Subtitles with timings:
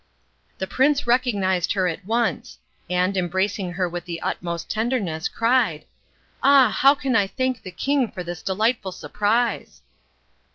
[0.57, 2.57] The prince recognised her at once,
[2.89, 5.85] and, embracing her with the utmost tenderness, cried,
[6.41, 9.83] "Ah, how can I thank the king for this delightful surprise?"